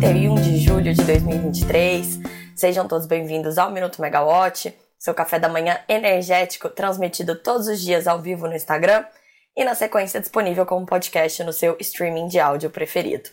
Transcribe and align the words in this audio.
31 0.00 0.34
de 0.36 0.58
julho 0.58 0.94
de 0.94 1.04
2023. 1.04 2.20
Sejam 2.56 2.88
todos 2.88 3.06
bem-vindos 3.06 3.58
ao 3.58 3.70
Minuto 3.70 4.00
Megawatt, 4.00 4.74
seu 4.98 5.12
café 5.12 5.38
da 5.38 5.46
manhã 5.46 5.78
energético 5.86 6.70
transmitido 6.70 7.36
todos 7.36 7.68
os 7.68 7.82
dias 7.82 8.06
ao 8.06 8.18
vivo 8.18 8.48
no 8.48 8.54
Instagram 8.54 9.04
e 9.54 9.62
na 9.62 9.74
sequência 9.74 10.18
disponível 10.18 10.64
como 10.64 10.86
podcast 10.86 11.44
no 11.44 11.52
seu 11.52 11.76
streaming 11.80 12.28
de 12.28 12.40
áudio 12.40 12.70
preferido. 12.70 13.28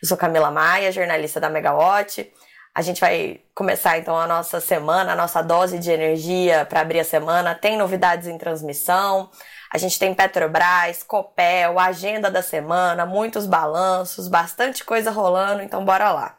Eu 0.00 0.06
sou 0.06 0.16
Camila 0.16 0.48
Maia, 0.48 0.92
jornalista 0.92 1.40
da 1.40 1.50
Megawatt. 1.50 2.32
A 2.72 2.82
gente 2.82 3.00
vai 3.00 3.40
começar 3.52 3.98
então 3.98 4.16
a 4.16 4.28
nossa 4.28 4.60
semana, 4.60 5.12
a 5.12 5.16
nossa 5.16 5.42
dose 5.42 5.76
de 5.76 5.90
energia 5.90 6.64
para 6.66 6.82
abrir 6.82 7.00
a 7.00 7.04
semana. 7.04 7.52
Tem 7.52 7.76
novidades 7.76 8.28
em 8.28 8.38
transmissão. 8.38 9.28
A 9.72 9.78
gente 9.78 9.98
tem 9.98 10.14
Petrobras, 10.14 11.02
Copel, 11.02 11.78
agenda 11.78 12.30
da 12.30 12.42
semana, 12.42 13.04
muitos 13.06 13.46
balanços, 13.46 14.28
bastante 14.28 14.84
coisa 14.84 15.10
rolando, 15.10 15.62
então 15.62 15.84
bora 15.84 16.12
lá. 16.12 16.38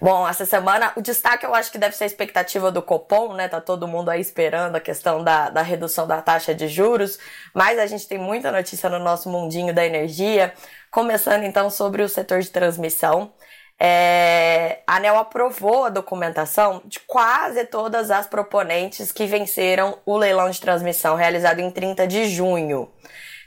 Bom, 0.00 0.28
essa 0.28 0.44
semana 0.44 0.92
o 0.94 1.00
destaque 1.00 1.46
eu 1.46 1.54
acho 1.54 1.72
que 1.72 1.78
deve 1.78 1.96
ser 1.96 2.04
a 2.04 2.06
expectativa 2.06 2.70
do 2.70 2.82
Copom, 2.82 3.32
né? 3.32 3.48
Tá 3.48 3.62
todo 3.62 3.88
mundo 3.88 4.10
aí 4.10 4.20
esperando 4.20 4.76
a 4.76 4.80
questão 4.80 5.24
da, 5.24 5.48
da 5.48 5.62
redução 5.62 6.06
da 6.06 6.20
taxa 6.20 6.54
de 6.54 6.68
juros, 6.68 7.18
mas 7.54 7.78
a 7.78 7.86
gente 7.86 8.06
tem 8.06 8.18
muita 8.18 8.52
notícia 8.52 8.90
no 8.90 8.98
nosso 8.98 9.30
mundinho 9.30 9.74
da 9.74 9.86
energia, 9.86 10.52
começando 10.90 11.44
então 11.44 11.70
sobre 11.70 12.02
o 12.02 12.08
setor 12.08 12.40
de 12.40 12.50
transmissão. 12.50 13.32
É, 13.78 14.80
a 14.86 14.96
ANEL 14.96 15.18
aprovou 15.18 15.84
a 15.84 15.90
documentação 15.90 16.80
de 16.84 17.00
quase 17.00 17.64
todas 17.66 18.10
as 18.10 18.26
proponentes 18.26 19.12
que 19.12 19.26
venceram 19.26 19.98
o 20.06 20.16
leilão 20.16 20.48
de 20.48 20.60
transmissão 20.60 21.14
realizado 21.14 21.60
em 21.60 21.70
30 21.70 22.06
de 22.06 22.28
junho. 22.28 22.90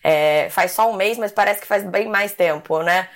É, 0.04 0.48
faz 0.52 0.72
só 0.72 0.90
um 0.90 0.94
mês, 0.94 1.18
mas 1.18 1.32
parece 1.32 1.62
que 1.62 1.68
faz 1.68 1.84
bem 1.84 2.08
mais 2.08 2.32
tempo, 2.34 2.82
né? 2.84 3.10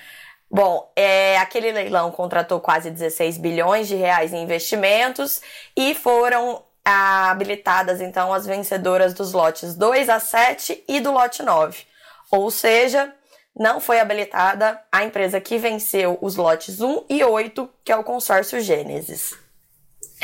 Bom, 0.50 0.92
é, 0.94 1.38
aquele 1.38 1.72
leilão 1.72 2.10
contratou 2.10 2.60
quase 2.60 2.90
16 2.90 3.38
bilhões 3.38 3.88
de 3.88 3.96
reais 3.96 4.32
em 4.32 4.42
investimentos 4.42 5.40
e 5.76 5.94
foram 5.94 6.62
ah, 6.84 7.30
habilitadas 7.30 8.00
então 8.00 8.32
as 8.32 8.46
vencedoras 8.46 9.14
dos 9.14 9.32
lotes 9.32 9.74
2 9.74 10.08
a 10.08 10.20
7 10.20 10.84
e 10.86 11.00
do 11.00 11.12
lote 11.12 11.42
9. 11.42 11.84
Ou 12.30 12.50
seja, 12.50 13.12
não 13.56 13.80
foi 13.80 14.00
habilitada 14.00 14.80
a 14.90 15.04
empresa 15.04 15.40
que 15.40 15.58
venceu 15.58 16.18
os 16.20 16.36
lotes 16.36 16.80
1 16.80 17.04
e 17.08 17.22
8, 17.22 17.70
que 17.84 17.92
é 17.92 17.96
o 17.96 18.02
consórcio 18.02 18.60
Gênesis. 18.60 19.34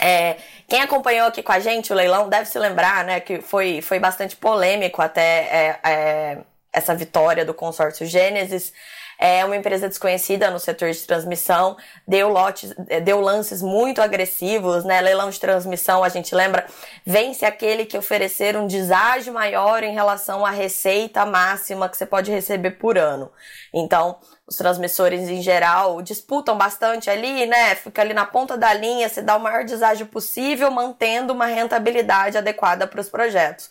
É, 0.01 0.37
quem 0.67 0.81
acompanhou 0.81 1.29
aqui 1.29 1.43
com 1.43 1.53
a 1.53 1.59
gente 1.59 1.93
o 1.93 1.97
leilão 1.97 2.29
deve 2.29 2.47
se 2.47 2.59
lembrar 2.59 3.05
né, 3.05 3.21
que 3.21 3.41
foi, 3.41 3.83
foi 3.83 3.99
bastante 3.99 4.37
polêmico 4.37 5.03
até 5.03 5.23
é, 5.23 5.81
é, 5.85 6.39
essa 6.73 6.95
vitória 6.95 7.45
do 7.45 7.53
consórcio 7.53 8.07
Gênesis 8.07 8.73
é 9.21 9.45
uma 9.45 9.55
empresa 9.55 9.87
desconhecida 9.87 10.51
no 10.51 10.59
setor 10.59 10.91
de 10.91 11.07
transmissão, 11.07 11.77
deu 12.09 12.31
lotes, 12.31 12.75
deu 13.05 13.21
lances 13.21 13.61
muito 13.61 14.01
agressivos, 14.01 14.83
né? 14.83 14.99
Leilão 15.03 15.29
de 15.29 15.39
transmissão, 15.39 16.03
a 16.03 16.09
gente 16.09 16.35
lembra, 16.35 16.65
vence 17.05 17.45
aquele 17.45 17.85
que 17.85 17.99
oferecer 17.99 18.57
um 18.57 18.67
deságio 18.67 19.35
maior 19.35 19.85
em 19.85 19.93
relação 19.93 20.47
à 20.47 20.51
receita 20.51 21.27
máxima 21.27 21.87
que 21.87 21.99
você 21.99 22.07
pode 22.07 22.31
receber 22.31 22.71
por 22.71 22.97
ano. 22.97 23.31
Então, 23.75 24.17
os 24.47 24.57
transmissores 24.57 25.29
em 25.29 25.43
geral 25.43 26.01
disputam 26.01 26.57
bastante 26.57 27.11
ali, 27.11 27.45
né? 27.45 27.75
Fica 27.75 28.01
ali 28.01 28.15
na 28.15 28.25
ponta 28.25 28.57
da 28.57 28.73
linha, 28.73 29.11
se 29.11 29.21
dá 29.21 29.37
o 29.37 29.41
maior 29.41 29.67
deságio 29.67 30.07
possível, 30.07 30.71
mantendo 30.71 31.35
uma 31.35 31.45
rentabilidade 31.45 32.39
adequada 32.39 32.87
para 32.87 33.03
os 33.03 33.11
projetos. 33.11 33.71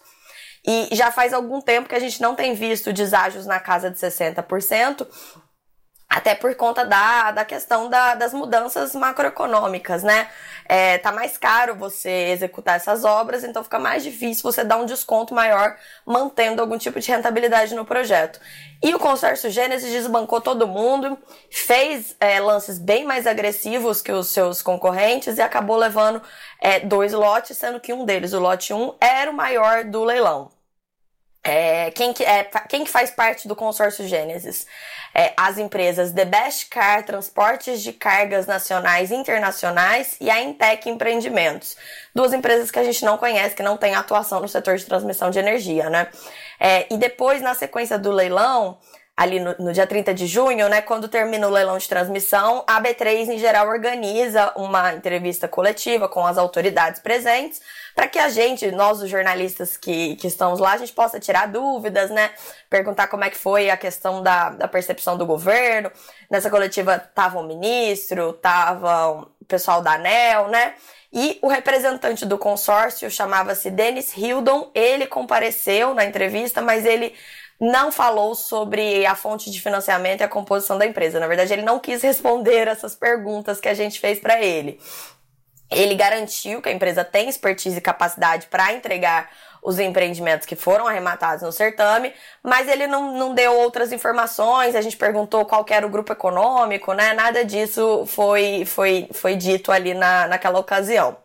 E 0.65 0.89
já 0.91 1.11
faz 1.11 1.33
algum 1.33 1.61
tempo 1.61 1.87
que 1.87 1.95
a 1.95 1.99
gente 1.99 2.21
não 2.21 2.35
tem 2.35 2.53
visto 2.53 2.91
deságios 2.91 3.45
na 3.45 3.59
casa 3.59 3.89
de 3.89 3.97
60%, 3.97 5.07
até 6.09 6.33
por 6.33 6.55
conta 6.55 6.83
da, 6.83 7.29
da 7.31 7.45
questão 7.45 7.87
da, 7.87 8.15
das 8.15 8.33
mudanças 8.33 8.95
macroeconômicas, 8.95 10.01
né? 10.01 10.27
É, 10.67 10.97
tá 10.97 11.11
mais 11.11 11.37
caro 11.37 11.75
você 11.75 12.09
executar 12.31 12.77
essas 12.77 13.05
obras, 13.05 13.43
então 13.43 13.63
fica 13.63 13.77
mais 13.77 14.03
difícil 14.03 14.41
você 14.41 14.63
dar 14.63 14.77
um 14.77 14.85
desconto 14.85 15.35
maior 15.35 15.77
mantendo 16.05 16.61
algum 16.61 16.77
tipo 16.79 16.99
de 16.99 17.11
rentabilidade 17.11 17.75
no 17.75 17.85
projeto. 17.85 18.39
E 18.81 18.93
o 18.95 18.99
consórcio 18.99 19.51
Gênesis 19.51 19.91
desbancou 19.91 20.41
todo 20.41 20.67
mundo, 20.67 21.17
fez 21.51 22.15
é, 22.19 22.39
lances 22.39 22.79
bem 22.79 23.05
mais 23.05 23.27
agressivos 23.27 24.01
que 24.01 24.11
os 24.11 24.27
seus 24.29 24.63
concorrentes 24.63 25.37
e 25.37 25.41
acabou 25.41 25.77
levando 25.77 26.21
é, 26.59 26.79
dois 26.79 27.13
lotes, 27.13 27.57
sendo 27.57 27.79
que 27.79 27.93
um 27.93 28.03
deles, 28.03 28.33
o 28.33 28.39
lote 28.39 28.73
1, 28.73 28.95
era 28.99 29.29
o 29.29 29.33
maior 29.33 29.83
do 29.83 30.03
leilão. 30.03 30.58
É, 31.49 31.89
quem, 31.89 32.13
que, 32.13 32.23
é, 32.23 32.43
quem 32.67 32.83
que 32.83 32.91
faz 32.91 33.09
parte 33.09 33.47
do 33.47 33.55
consórcio 33.55 34.07
Gênesis? 34.07 34.67
É, 35.15 35.33
as 35.35 35.57
empresas 35.57 36.11
The 36.11 36.25
Best 36.25 36.67
Car, 36.67 37.03
Transportes 37.03 37.81
de 37.81 37.91
Cargas 37.91 38.45
Nacionais 38.45 39.09
e 39.09 39.15
Internacionais 39.15 40.15
e 40.21 40.29
a 40.29 40.39
Intec 40.43 40.87
Empreendimentos. 40.87 41.75
Duas 42.13 42.33
empresas 42.33 42.69
que 42.69 42.77
a 42.77 42.83
gente 42.83 43.03
não 43.03 43.17
conhece, 43.17 43.55
que 43.55 43.63
não 43.63 43.77
têm 43.77 43.95
atuação 43.95 44.39
no 44.39 44.47
setor 44.47 44.77
de 44.77 44.85
transmissão 44.85 45.31
de 45.31 45.39
energia, 45.39 45.89
né? 45.89 46.07
É, 46.59 46.85
e 46.93 46.97
depois, 46.97 47.41
na 47.41 47.55
sequência 47.55 47.97
do 47.97 48.11
leilão, 48.11 48.77
ali 49.19 49.37
no, 49.37 49.53
no, 49.59 49.73
dia 49.73 49.85
30 49.85 50.13
de 50.13 50.25
junho, 50.25 50.69
né, 50.69 50.81
quando 50.81 51.09
termina 51.09 51.45
o 51.45 51.51
leilão 51.51 51.77
de 51.77 51.89
transmissão, 51.89 52.63
a 52.65 52.81
B3 52.81 53.27
em 53.27 53.37
geral 53.37 53.67
organiza 53.67 54.53
uma 54.55 54.93
entrevista 54.93 55.45
coletiva 55.45 56.07
com 56.07 56.25
as 56.25 56.37
autoridades 56.37 57.01
presentes 57.01 57.61
para 57.93 58.07
que 58.07 58.17
a 58.17 58.29
gente, 58.29 58.71
nós 58.71 59.01
os 59.01 59.09
jornalistas 59.09 59.75
que, 59.75 60.15
que 60.15 60.27
estamos 60.27 60.57
lá, 60.57 60.71
a 60.71 60.77
gente 60.77 60.93
possa 60.93 61.19
tirar 61.19 61.49
dúvidas, 61.49 62.09
né, 62.09 62.31
perguntar 62.69 63.07
como 63.07 63.25
é 63.25 63.29
que 63.29 63.35
foi 63.35 63.69
a 63.69 63.75
questão 63.75 64.23
da, 64.23 64.51
da 64.51 64.69
percepção 64.69 65.17
do 65.17 65.25
governo. 65.25 65.91
Nessa 66.31 66.49
coletiva 66.49 66.97
tava 66.97 67.41
o 67.41 67.43
ministro, 67.43 68.31
tava 68.31 69.27
o 69.41 69.45
pessoal 69.49 69.81
da 69.81 69.95
ANEL, 69.95 70.47
né, 70.47 70.75
e 71.11 71.37
o 71.41 71.49
representante 71.49 72.25
do 72.25 72.37
consórcio 72.37 73.11
chamava-se 73.11 73.69
Dennis 73.69 74.15
Hildon, 74.15 74.71
ele 74.73 75.05
compareceu 75.05 75.93
na 75.93 76.05
entrevista, 76.05 76.61
mas 76.61 76.85
ele 76.85 77.13
não 77.59 77.91
falou 77.91 78.35
sobre 78.35 79.05
a 79.05 79.15
fonte 79.15 79.51
de 79.51 79.61
financiamento 79.61 80.21
e 80.21 80.23
a 80.23 80.29
composição 80.29 80.77
da 80.77 80.85
empresa. 80.85 81.19
Na 81.19 81.27
verdade, 81.27 81.51
ele 81.51 81.61
não 81.61 81.79
quis 81.79 82.01
responder 82.01 82.67
essas 82.67 82.95
perguntas 82.95 83.59
que 83.59 83.67
a 83.67 83.73
gente 83.73 83.99
fez 83.99 84.19
para 84.19 84.41
ele. 84.41 84.79
Ele 85.69 85.93
garantiu 85.93 86.61
que 86.61 86.69
a 86.69 86.71
empresa 86.71 87.03
tem 87.03 87.29
expertise 87.29 87.77
e 87.77 87.81
capacidade 87.81 88.47
para 88.47 88.73
entregar 88.73 89.29
os 89.61 89.77
empreendimentos 89.77 90.47
que 90.47 90.55
foram 90.55 90.87
arrematados 90.87 91.43
no 91.43 91.51
certame, 91.51 92.13
mas 92.41 92.67
ele 92.69 92.87
não, 92.87 93.13
não 93.17 93.33
deu 93.33 93.53
outras 93.53 93.91
informações. 93.91 94.75
A 94.75 94.81
gente 94.81 94.95
perguntou 94.95 95.45
qual 95.45 95.65
era 95.69 95.85
o 95.85 95.89
grupo 95.89 96.13
econômico, 96.13 96.93
né? 96.93 97.13
Nada 97.13 97.43
disso 97.43 98.05
foi, 98.07 98.63
foi, 98.65 99.09
foi 99.11 99.35
dito 99.35 99.71
ali 99.71 99.93
na, 99.93 100.27
naquela 100.27 100.59
ocasião. 100.59 101.17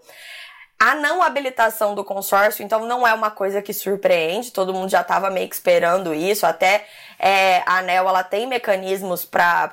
A 0.79 0.95
não 0.97 1.23
habilitação 1.23 1.95
do 1.95 2.05
consórcio, 2.05 2.63
então, 2.65 2.85
não 2.87 3.07
é 3.07 3.15
uma 3.15 3.31
coisa 3.31 3.63
que 3.63 3.73
surpreende, 3.73 4.53
todo 4.53 4.75
mundo 4.75 4.91
já 4.91 5.01
estava 5.01 5.31
meio 5.31 5.49
que 5.49 5.55
esperando 5.55 6.13
isso, 6.13 6.45
até 6.45 6.87
é, 7.19 7.63
a 7.67 7.79
ANEL 7.79 8.09
ela 8.09 8.23
tem 8.23 8.47
mecanismos 8.47 9.25
para 9.25 9.71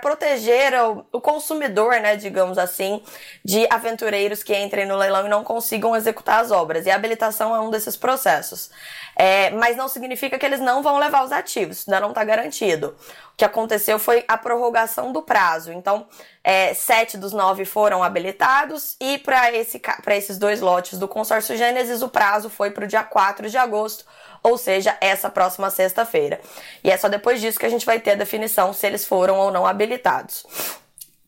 proteger 0.00 0.74
o, 0.74 1.04
o, 1.12 1.20
consumidor, 1.20 2.00
né, 2.00 2.16
digamos 2.16 2.58
assim, 2.58 3.02
de 3.44 3.66
aventureiros 3.70 4.42
que 4.42 4.56
entrem 4.56 4.86
no 4.86 4.96
leilão 4.96 5.26
e 5.26 5.28
não 5.28 5.44
consigam 5.44 5.96
executar 5.96 6.40
as 6.40 6.50
obras. 6.50 6.86
E 6.86 6.90
a 6.90 6.94
habilitação 6.94 7.54
é 7.54 7.60
um 7.60 7.70
desses 7.70 7.96
processos. 7.96 8.70
É, 9.16 9.50
mas 9.50 9.76
não 9.76 9.88
significa 9.88 10.38
que 10.38 10.46
eles 10.46 10.60
não 10.60 10.82
vão 10.82 10.96
levar 10.96 11.24
os 11.24 11.32
ativos, 11.32 11.84
ainda 11.86 12.00
não 12.00 12.08
está 12.10 12.24
garantido. 12.24 12.96
O 13.34 13.36
que 13.36 13.44
aconteceu 13.44 13.98
foi 13.98 14.24
a 14.26 14.38
prorrogação 14.38 15.12
do 15.12 15.22
prazo. 15.22 15.72
Então, 15.72 16.06
é, 16.42 16.72
sete 16.72 17.18
dos 17.18 17.32
nove 17.32 17.64
foram 17.66 18.02
habilitados 18.02 18.96
e 18.98 19.18
para 19.18 19.52
esse, 19.52 19.80
esses 20.08 20.38
dois 20.38 20.60
lotes 20.60 20.98
do 20.98 21.06
consórcio 21.06 21.56
Gênesis, 21.56 22.02
o 22.02 22.08
prazo 22.08 22.48
foi 22.48 22.70
para 22.70 22.84
o 22.84 22.88
dia 22.88 23.02
4 23.02 23.50
de 23.50 23.58
agosto, 23.58 24.06
ou 24.42 24.56
seja, 24.58 24.96
essa 25.00 25.28
próxima 25.30 25.70
sexta-feira. 25.70 26.40
E 26.82 26.90
é 26.90 26.96
só 26.96 27.08
depois 27.08 27.40
disso 27.40 27.58
que 27.58 27.66
a 27.66 27.70
gente 27.70 27.86
vai 27.86 28.00
ter 28.00 28.12
a 28.12 28.16
definição 28.16 28.72
se 28.72 28.86
eles 28.86 29.04
foram 29.04 29.38
ou 29.38 29.50
não 29.50 29.66
habilitados. 29.66 30.46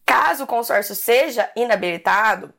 Caso 0.05 0.45
o 0.45 0.47
consórcio 0.47 0.95
seja 0.95 1.51
inabilitado, 1.57 2.53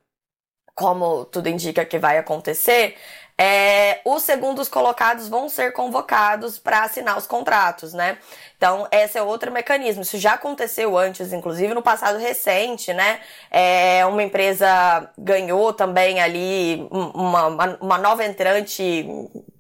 como 0.75 1.25
tudo 1.25 1.50
indica 1.50 1.85
que 1.85 2.00
vai 2.00 2.17
acontecer, 2.17 2.97
é, 3.38 4.00
os 4.06 4.21
segundos 4.24 4.69
colocados 4.69 5.27
vão 5.27 5.50
ser 5.50 5.74
convocados 5.74 6.59
para 6.59 6.83
assinar 6.83 7.18
os 7.18 7.25
contratos, 7.25 7.94
né? 7.94 8.18
Então, 8.57 8.88
esse 8.91 9.18
é 9.18 9.24
outro 9.24 9.51
mecanismo. 9.51 10.03
Isso 10.03 10.18
já 10.18 10.33
aconteceu 10.33 10.97
antes, 10.97 11.33
inclusive 11.33 11.74
no 11.74 11.81
passado 11.81 12.19
recente, 12.19 12.94
né? 12.94 13.19
É, 13.50 14.06
uma 14.06 14.21
empresa 14.21 15.09
ganhou 15.18 15.74
também 15.74 16.21
ali 16.21 16.88
uma, 16.91 17.47
uma 17.81 17.97
nova 17.97 18.24
entrante 18.24 19.06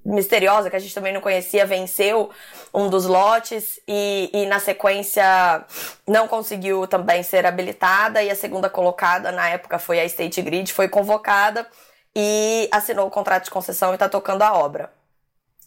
misteriosa 0.05 0.69
que 0.69 0.75
a 0.75 0.79
gente 0.79 0.93
também 0.93 1.13
não 1.13 1.21
conhecia, 1.21 1.65
venceu 1.65 2.29
um 2.73 2.89
dos 2.89 3.05
lotes 3.05 3.79
e, 3.87 4.29
e 4.33 4.45
na 4.45 4.59
sequência 4.59 5.23
não 6.07 6.27
conseguiu 6.27 6.85
também 6.87 7.23
ser 7.23 7.45
habilitada 7.45 8.21
e 8.21 8.29
a 8.29 8.35
segunda 8.35 8.69
colocada 8.69 9.31
na 9.31 9.49
época 9.49 9.79
foi 9.79 9.99
a 9.99 10.05
State 10.05 10.41
Grid, 10.41 10.71
foi 10.73 10.89
convocada 10.89 11.65
e 12.15 12.67
assinou 12.71 13.07
o 13.07 13.11
contrato 13.11 13.45
de 13.45 13.51
concessão 13.51 13.91
e 13.91 13.95
está 13.95 14.07
tocando 14.07 14.41
a 14.41 14.53
obra. 14.53 14.91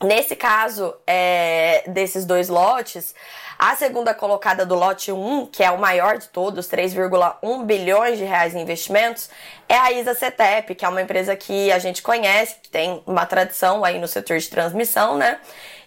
Nesse 0.03 0.37
caso, 0.37 0.95
é, 1.07 1.83
desses 1.87 2.27
dois 2.27 2.51
lotes, 2.51 3.15
a 3.59 3.75
segunda 3.75 4.13
colocada 4.13 4.67
do 4.67 4.75
lote 4.75 5.11
1, 5.11 5.47
que 5.47 5.65
é 5.65 5.71
o 5.71 5.79
maior 5.79 6.19
de 6.19 6.29
todos, 6.29 6.69
3,1 6.69 7.65
bilhões 7.65 8.19
de 8.19 8.25
reais 8.25 8.55
em 8.55 8.61
investimentos, 8.61 9.31
é 9.67 9.79
a 9.79 9.91
Isa 9.93 10.15
Cetep, 10.15 10.75
que 10.75 10.85
é 10.85 10.89
uma 10.89 11.01
empresa 11.01 11.35
que 11.35 11.73
a 11.73 11.79
gente 11.79 12.03
conhece, 12.03 12.57
que 12.63 12.69
tem 12.69 13.03
uma 13.07 13.25
tradição 13.25 13.83
aí 13.83 13.99
no 13.99 14.07
setor 14.07 14.37
de 14.39 14.49
transmissão, 14.49 15.17
né? 15.17 15.41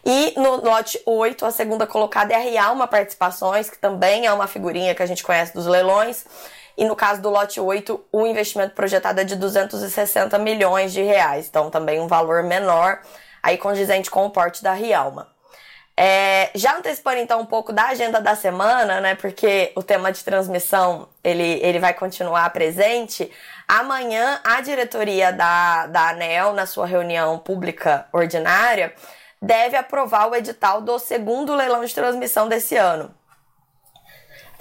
E 0.03 0.33
no 0.37 0.55
lote 0.65 0.99
8, 1.05 1.45
a 1.45 1.51
segunda 1.51 1.85
colocada 1.85 2.33
é 2.33 2.35
a 2.35 2.39
Rialma 2.39 2.87
Participações, 2.87 3.69
que 3.69 3.77
também 3.77 4.25
é 4.25 4.33
uma 4.33 4.47
figurinha 4.47 4.95
que 4.95 5.03
a 5.03 5.05
gente 5.05 5.23
conhece 5.23 5.53
dos 5.53 5.67
leilões. 5.67 6.25
E 6.79 6.85
no 6.85 6.95
caso 6.95 7.21
do 7.21 7.29
lote 7.29 7.59
8, 7.59 8.05
o 8.09 8.25
investimento 8.25 8.73
projetado 8.73 9.19
é 9.19 9.25
de 9.25 9.35
260 9.35 10.39
milhões 10.39 10.93
de 10.93 11.01
reais, 11.01 11.49
então 11.49 11.69
também 11.69 11.99
um 11.99 12.07
valor 12.07 12.41
menor 12.41 13.01
aí 13.43 13.57
condizente 13.57 14.09
com 14.09 14.25
o 14.25 14.29
porte 14.29 14.63
da 14.63 14.71
Rialma. 14.71 15.27
É, 15.97 16.49
já 16.55 16.77
antecipando 16.77 17.17
então 17.17 17.41
um 17.41 17.45
pouco 17.45 17.73
da 17.73 17.87
agenda 17.87 18.21
da 18.21 18.33
semana, 18.33 19.01
né? 19.01 19.13
Porque 19.15 19.73
o 19.75 19.83
tema 19.83 20.09
de 20.09 20.23
transmissão 20.23 21.09
ele, 21.21 21.59
ele 21.61 21.79
vai 21.79 21.93
continuar 21.93 22.49
presente. 22.51 23.29
Amanhã 23.67 24.39
a 24.41 24.61
diretoria 24.61 25.33
da, 25.33 25.85
da 25.87 26.11
ANEL, 26.11 26.53
na 26.53 26.65
sua 26.65 26.85
reunião 26.85 27.37
pública 27.39 28.07
ordinária, 28.13 28.93
deve 29.41 29.75
aprovar 29.75 30.29
o 30.29 30.35
edital 30.35 30.79
do 30.79 30.97
segundo 30.97 31.53
leilão 31.53 31.83
de 31.83 31.93
transmissão 31.93 32.47
desse 32.47 32.77
ano. 32.77 33.13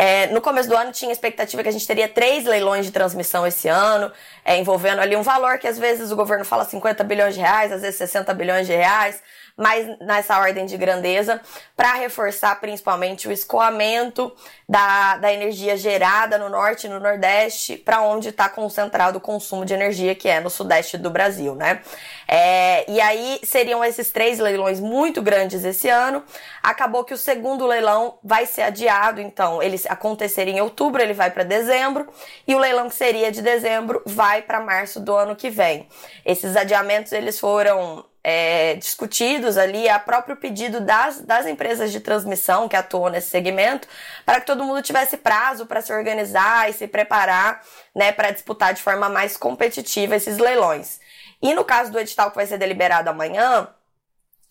É, 0.00 0.28
no 0.28 0.40
começo 0.40 0.68
do 0.68 0.76
ano 0.76 0.92
tinha 0.92 1.10
expectativa 1.10 1.60
que 1.60 1.68
a 1.68 1.72
gente 1.72 1.86
teria 1.86 2.08
três 2.08 2.44
leilões 2.44 2.86
de 2.86 2.92
transmissão 2.92 3.44
esse 3.44 3.66
ano, 3.66 4.12
é, 4.44 4.56
envolvendo 4.56 5.00
ali 5.00 5.16
um 5.16 5.22
valor 5.22 5.58
que 5.58 5.66
às 5.66 5.76
vezes 5.76 6.12
o 6.12 6.16
governo 6.16 6.44
fala 6.44 6.64
50 6.64 7.02
bilhões 7.02 7.34
de 7.34 7.40
reais, 7.40 7.72
às 7.72 7.82
vezes 7.82 7.96
60 7.96 8.32
bilhões 8.32 8.66
de 8.66 8.74
reais 8.74 9.20
mas 9.58 9.98
nessa 9.98 10.38
ordem 10.38 10.64
de 10.66 10.76
grandeza, 10.76 11.40
para 11.76 11.94
reforçar 11.94 12.60
principalmente 12.60 13.26
o 13.26 13.32
escoamento 13.32 14.32
da, 14.68 15.16
da 15.16 15.32
energia 15.32 15.76
gerada 15.76 16.38
no 16.38 16.48
norte 16.48 16.86
e 16.86 16.90
no 16.90 17.00
nordeste, 17.00 17.76
para 17.76 18.00
onde 18.00 18.28
está 18.28 18.48
concentrado 18.48 19.18
o 19.18 19.20
consumo 19.20 19.64
de 19.64 19.74
energia, 19.74 20.14
que 20.14 20.28
é 20.28 20.38
no 20.38 20.48
sudeste 20.48 20.96
do 20.96 21.10
Brasil, 21.10 21.56
né? 21.56 21.80
É, 22.28 22.88
e 22.88 23.00
aí 23.00 23.40
seriam 23.42 23.84
esses 23.84 24.10
três 24.10 24.38
leilões 24.38 24.78
muito 24.78 25.20
grandes 25.20 25.64
esse 25.64 25.88
ano. 25.88 26.22
Acabou 26.62 27.02
que 27.02 27.14
o 27.14 27.18
segundo 27.18 27.66
leilão 27.66 28.18
vai 28.22 28.46
ser 28.46 28.62
adiado, 28.62 29.20
então 29.20 29.60
ele 29.60 29.80
acontecer 29.88 30.46
em 30.46 30.60
outubro, 30.60 31.02
ele 31.02 31.14
vai 31.14 31.32
para 31.32 31.42
dezembro, 31.42 32.06
e 32.46 32.54
o 32.54 32.58
leilão 32.58 32.88
que 32.88 32.94
seria 32.94 33.32
de 33.32 33.42
dezembro 33.42 34.02
vai 34.06 34.42
para 34.42 34.60
março 34.60 35.00
do 35.00 35.16
ano 35.16 35.34
que 35.34 35.50
vem. 35.50 35.88
Esses 36.24 36.54
adiamentos 36.54 37.10
eles 37.10 37.40
foram 37.40 38.04
é, 38.30 38.74
discutidos 38.74 39.56
ali 39.56 39.88
a 39.88 39.98
próprio 39.98 40.36
pedido 40.36 40.82
das, 40.82 41.22
das 41.22 41.46
empresas 41.46 41.90
de 41.90 41.98
transmissão 41.98 42.68
que 42.68 42.76
atuam 42.76 43.08
nesse 43.08 43.30
segmento, 43.30 43.88
para 44.26 44.38
que 44.38 44.46
todo 44.46 44.62
mundo 44.64 44.82
tivesse 44.82 45.16
prazo 45.16 45.64
para 45.64 45.80
se 45.80 45.90
organizar 45.94 46.68
e 46.68 46.74
se 46.74 46.86
preparar 46.86 47.62
né, 47.96 48.12
para 48.12 48.30
disputar 48.30 48.74
de 48.74 48.82
forma 48.82 49.08
mais 49.08 49.38
competitiva 49.38 50.14
esses 50.14 50.36
leilões. 50.36 51.00
E 51.40 51.54
no 51.54 51.64
caso 51.64 51.90
do 51.90 51.98
edital 51.98 52.28
que 52.28 52.36
vai 52.36 52.44
ser 52.44 52.58
deliberado 52.58 53.08
amanhã, 53.08 53.66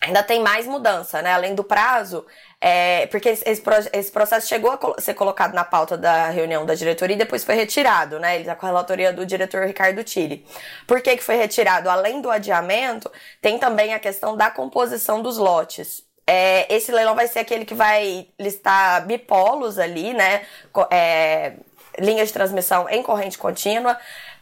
ainda 0.00 0.22
tem 0.22 0.40
mais 0.40 0.66
mudança, 0.66 1.20
né? 1.22 1.32
Além 1.32 1.54
do 1.54 1.64
prazo, 1.64 2.24
é, 2.60 3.06
porque 3.06 3.28
esse, 3.28 3.48
esse, 3.48 4.10
processo 4.10 4.46
chegou 4.46 4.70
a 4.70 5.00
ser 5.00 5.14
colocado 5.14 5.54
na 5.54 5.64
pauta 5.64 5.96
da 5.96 6.28
reunião 6.28 6.64
da 6.64 6.74
diretoria 6.74 7.14
e 7.14 7.18
depois 7.18 7.44
foi 7.44 7.54
retirado, 7.54 8.18
né? 8.18 8.34
Ele 8.34 8.44
está 8.44 8.54
com 8.54 8.66
a 8.66 8.68
relatoria 8.68 9.12
do 9.12 9.26
diretor 9.26 9.66
Ricardo 9.66 10.02
Tille. 10.04 10.46
Por 10.86 11.00
que, 11.00 11.16
que 11.16 11.22
foi 11.22 11.36
retirado? 11.36 11.90
Além 11.90 12.20
do 12.20 12.30
adiamento, 12.30 13.10
tem 13.40 13.58
também 13.58 13.92
a 13.92 13.98
questão 13.98 14.36
da 14.36 14.50
composição 14.50 15.20
dos 15.20 15.36
lotes. 15.36 16.04
É, 16.26 16.72
esse 16.72 16.92
leilão 16.92 17.14
vai 17.14 17.26
ser 17.26 17.40
aquele 17.40 17.64
que 17.64 17.74
vai 17.74 18.28
listar 18.38 19.06
bipolos 19.06 19.78
ali, 19.78 20.12
né? 20.12 20.42
É, 20.90 21.54
linhas 21.98 22.28
de 22.28 22.34
transmissão 22.34 22.88
em 22.88 23.02
corrente 23.02 23.38
contínua 23.38 23.98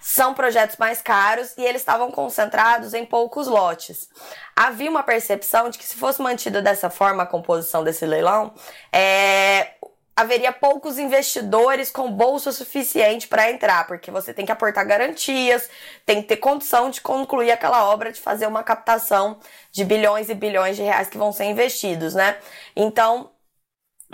são 0.07 0.35
projetos 0.35 0.77
mais 0.77 1.03
caros 1.03 1.53
e 1.59 1.63
eles 1.65 1.83
estavam 1.83 2.13
concentrados 2.13 2.95
em 2.95 3.05
poucos 3.05 3.49
lotes. 3.49 4.09
Havia 4.55 4.89
uma 4.89 5.03
percepção 5.03 5.69
de 5.69 5.77
que 5.77 5.85
se 5.85 5.97
fosse 5.97 6.23
mantida 6.23 6.63
dessa 6.63 6.89
forma 6.89 7.25
a 7.25 7.27
composição 7.27 7.83
desse 7.83 8.07
leilão, 8.07 8.55
é, 8.93 9.73
haveria 10.15 10.53
poucos 10.53 10.97
investidores 10.97 11.91
com 11.91 12.09
bolsa 12.09 12.53
suficiente 12.53 13.27
para 13.27 13.51
entrar, 13.51 13.85
porque 13.89 14.13
você 14.13 14.33
tem 14.33 14.47
que 14.47 14.53
aportar 14.53 14.87
garantias, 14.87 15.69
tem 16.07 16.23
que 16.23 16.29
ter 16.29 16.37
condição 16.37 16.89
de 16.89 17.01
concluir 17.01 17.51
aquela 17.51 17.93
obra, 17.93 18.13
de 18.13 18.21
fazer 18.21 18.47
uma 18.47 18.63
captação 18.63 19.41
de 19.73 19.85
bilhões 19.85 20.31
e 20.31 20.35
bilhões 20.35 20.77
de 20.77 20.85
reais 20.85 21.09
que 21.09 21.19
vão 21.19 21.33
ser 21.33 21.47
investidos, 21.47 22.15
né? 22.15 22.39
Então, 22.77 23.29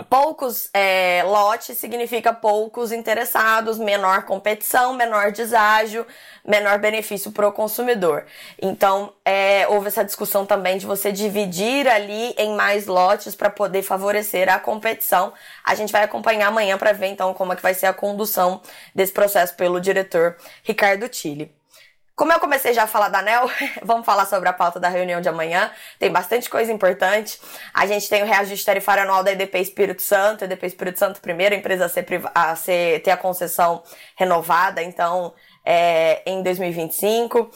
poucos 0.09 0.69
é, 0.73 1.21
lotes 1.23 1.77
significa 1.77 2.33
poucos 2.33 2.91
interessados, 2.91 3.77
menor 3.77 4.23
competição, 4.23 4.93
menor 4.93 5.31
deságio, 5.31 6.05
menor 6.43 6.79
benefício 6.79 7.31
para 7.31 7.47
o 7.47 7.51
consumidor. 7.51 8.25
Então, 8.61 9.13
é, 9.23 9.67
houve 9.67 9.87
essa 9.87 10.03
discussão 10.03 10.45
também 10.45 10.77
de 10.77 10.85
você 10.85 11.11
dividir 11.11 11.87
ali 11.87 12.33
em 12.37 12.55
mais 12.55 12.87
lotes 12.87 13.35
para 13.35 13.49
poder 13.49 13.83
favorecer 13.83 14.49
a 14.49 14.59
competição. 14.59 15.31
A 15.63 15.75
gente 15.75 15.91
vai 15.91 16.03
acompanhar 16.03 16.47
amanhã 16.47 16.77
para 16.77 16.91
ver 16.91 17.07
então 17.07 17.33
como 17.33 17.53
é 17.53 17.55
que 17.55 17.61
vai 17.61 17.73
ser 17.73 17.85
a 17.85 17.93
condução 17.93 18.61
desse 18.95 19.11
processo 19.11 19.55
pelo 19.55 19.79
diretor 19.79 20.37
Ricardo 20.63 21.07
Tille. 21.07 21.62
Como 22.15 22.31
eu 22.31 22.39
comecei 22.39 22.73
já 22.73 22.83
a 22.83 22.87
falar 22.87 23.09
da 23.09 23.19
ANEL, 23.19 23.49
vamos 23.81 24.05
falar 24.05 24.25
sobre 24.27 24.47
a 24.47 24.53
pauta 24.53 24.79
da 24.79 24.87
reunião 24.87 25.19
de 25.19 25.27
amanhã. 25.27 25.71
Tem 25.97 26.11
bastante 26.11 26.47
coisa 26.47 26.71
importante. 26.71 27.39
A 27.73 27.87
gente 27.87 28.07
tem 28.07 28.21
o 28.21 28.25
reajuste 28.25 28.65
tarifário 28.65 29.03
anual 29.03 29.23
da 29.23 29.31
EDP 29.31 29.59
Espírito 29.59 30.01
Santo, 30.03 30.43
EDP 30.43 30.67
Espírito 30.67 30.99
Santo 30.99 31.19
primeira 31.19 31.55
empresa 31.55 31.85
a, 31.85 31.89
ser, 31.89 32.05
a 32.35 32.55
ser, 32.55 33.01
ter 33.01 33.11
a 33.11 33.17
concessão 33.17 33.81
renovada, 34.15 34.83
então, 34.83 35.33
é, 35.65 36.21
em 36.25 36.43
2025. 36.43 37.49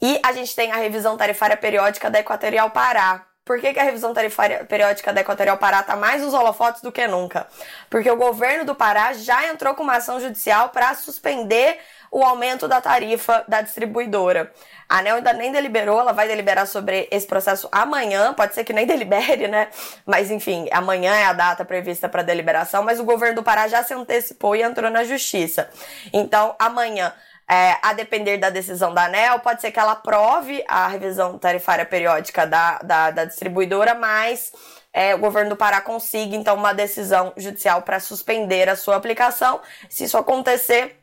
E 0.00 0.20
a 0.22 0.32
gente 0.32 0.54
tem 0.54 0.70
a 0.70 0.76
revisão 0.76 1.16
tarifária 1.16 1.56
periódica 1.56 2.08
da 2.08 2.20
Equatorial 2.20 2.70
Pará. 2.70 3.24
Por 3.44 3.58
que, 3.60 3.72
que 3.72 3.80
a 3.80 3.82
revisão 3.82 4.12
tarifária 4.12 4.64
periódica 4.66 5.12
da 5.12 5.22
Equatorial 5.22 5.56
Pará 5.56 5.80
está 5.80 5.96
mais 5.96 6.22
nos 6.22 6.34
holofotes 6.34 6.82
do 6.82 6.92
que 6.92 7.08
nunca? 7.08 7.48
Porque 7.90 8.08
o 8.08 8.16
governo 8.16 8.64
do 8.64 8.74
Pará 8.74 9.12
já 9.14 9.48
entrou 9.48 9.74
com 9.74 9.82
uma 9.82 9.96
ação 9.96 10.20
judicial 10.20 10.68
para 10.68 10.94
suspender 10.94 11.80
o 12.10 12.22
aumento 12.22 12.66
da 12.66 12.80
tarifa 12.80 13.44
da 13.48 13.60
distribuidora. 13.60 14.52
A 14.88 14.98
ANEL 14.98 15.16
ainda 15.16 15.32
nem 15.32 15.52
deliberou, 15.52 16.00
ela 16.00 16.12
vai 16.12 16.26
deliberar 16.26 16.66
sobre 16.66 17.08
esse 17.10 17.26
processo 17.26 17.68
amanhã, 17.70 18.32
pode 18.32 18.54
ser 18.54 18.64
que 18.64 18.72
nem 18.72 18.86
delibere, 18.88 19.48
né? 19.48 19.68
Mas 20.06 20.30
enfim, 20.30 20.68
amanhã 20.72 21.14
é 21.14 21.24
a 21.24 21.32
data 21.32 21.64
prevista 21.64 22.08
para 22.08 22.22
deliberação, 22.22 22.82
mas 22.82 22.98
o 22.98 23.04
governo 23.04 23.36
do 23.36 23.42
Pará 23.42 23.68
já 23.68 23.82
se 23.82 23.92
antecipou 23.92 24.56
e 24.56 24.62
entrou 24.62 24.90
na 24.90 25.04
justiça. 25.04 25.68
Então, 26.12 26.54
amanhã 26.58 27.12
é, 27.48 27.78
a 27.80 27.94
depender 27.94 28.36
da 28.36 28.50
decisão 28.50 28.92
da 28.92 29.06
ANEL, 29.06 29.40
pode 29.40 29.62
ser 29.62 29.70
que 29.70 29.80
ela 29.80 29.92
aprove 29.92 30.62
a 30.68 30.86
revisão 30.86 31.38
tarifária 31.38 31.84
periódica 31.86 32.46
da, 32.46 32.78
da, 32.80 33.10
da 33.10 33.24
distribuidora, 33.24 33.94
mas 33.94 34.52
é, 34.92 35.14
o 35.14 35.18
governo 35.18 35.50
do 35.50 35.56
Pará 35.56 35.80
consiga, 35.80 36.36
então, 36.36 36.54
uma 36.56 36.74
decisão 36.74 37.32
judicial 37.36 37.82
para 37.82 38.00
suspender 38.00 38.68
a 38.68 38.76
sua 38.76 38.96
aplicação. 38.96 39.60
Se 39.88 40.04
isso 40.04 40.18
acontecer, 40.18 40.97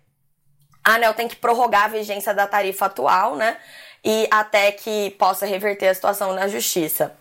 a 0.86 0.94
ANEL 0.94 1.14
tem 1.16 1.28
que 1.28 1.36
prorrogar 1.36 1.86
a 1.86 1.88
vigência 1.88 2.34
da 2.34 2.46
tarifa 2.46 2.86
atual, 2.86 3.36
né? 3.36 3.58
E 4.04 4.28
até 4.30 4.72
que 4.72 5.10
possa 5.18 5.46
reverter 5.48 5.88
a 5.88 5.94
situação 5.96 6.34
na 6.34 6.48
justiça. 6.48 7.18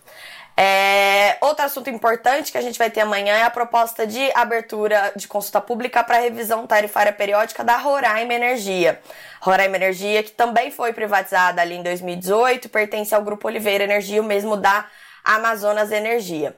É, 0.56 1.36
outro 1.40 1.64
assunto 1.64 1.90
importante 1.90 2.52
que 2.52 2.58
a 2.58 2.60
gente 2.60 2.78
vai 2.78 2.88
ter 2.88 3.00
amanhã 3.00 3.34
é 3.34 3.42
a 3.42 3.50
proposta 3.50 4.06
de 4.06 4.30
abertura 4.34 5.12
de 5.16 5.26
consulta 5.26 5.60
pública 5.60 6.04
para 6.04 6.18
revisão 6.18 6.64
tarifária 6.64 7.12
periódica 7.12 7.64
da 7.64 7.76
Roraima 7.76 8.34
Energia. 8.34 9.00
Roraima 9.40 9.76
Energia, 9.76 10.22
que 10.22 10.30
também 10.30 10.70
foi 10.70 10.92
privatizada 10.92 11.60
ali 11.60 11.74
em 11.74 11.82
2018, 11.82 12.68
pertence 12.68 13.14
ao 13.14 13.22
Grupo 13.22 13.48
Oliveira 13.48 13.82
Energia, 13.82 14.20
o 14.20 14.24
mesmo 14.24 14.56
da 14.56 14.86
Amazonas 15.24 15.90
Energia. 15.90 16.54